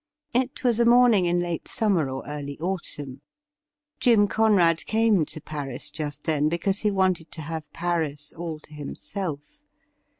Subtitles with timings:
[0.33, 3.21] It was a morning in late summer or early autumn.
[3.99, 8.73] Jim Conrad came to Paris just then because he wanted to have Paris all to
[8.73, 9.59] himself.